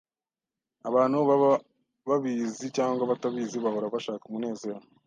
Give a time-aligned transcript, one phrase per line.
[0.89, 1.51] Abantu, baba
[2.09, 4.79] babizi cyangwa batabizi, bahora bashaka umunezero.